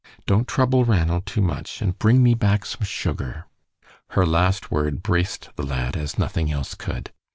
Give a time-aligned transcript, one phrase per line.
[0.25, 3.45] Don't trouble Ranald too much, and bring me back some sugar."
[4.17, 7.11] Her last word braced the lad as nothing else could.